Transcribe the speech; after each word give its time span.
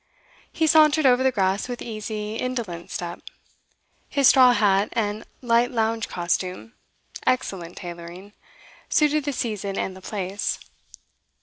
He 0.51 0.65
sauntered 0.65 1.05
over 1.05 1.21
the 1.21 1.31
grass 1.31 1.67
with 1.69 1.79
easy, 1.79 2.35
indolent 2.37 2.89
step; 2.89 3.21
his 4.09 4.29
straw 4.29 4.53
hat 4.53 4.89
and 4.93 5.25
light 5.43 5.69
lounge 5.69 6.09
costume 6.09 6.73
(excellent 7.27 7.77
tailoring) 7.77 8.33
suited 8.89 9.25
the 9.25 9.31
season 9.31 9.77
and 9.77 9.95
the 9.95 10.01
place. 10.01 10.57